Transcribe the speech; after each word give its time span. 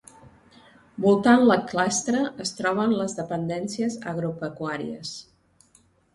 Voltant 1.03 1.43
la 1.51 1.57
clastra 1.71 2.21
es 2.45 2.55
troben 2.61 2.97
les 3.03 3.15
dependències 3.19 4.01
agropecuàries. 4.15 5.15